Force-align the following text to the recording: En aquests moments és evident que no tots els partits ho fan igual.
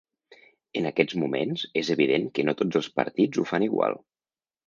En 0.79 0.87
aquests 0.89 1.17
moments 1.23 1.65
és 1.83 1.91
evident 1.97 2.25
que 2.37 2.47
no 2.49 2.57
tots 2.61 2.79
els 2.81 2.89
partits 3.01 3.43
ho 3.43 3.47
fan 3.51 3.67
igual. 3.69 4.01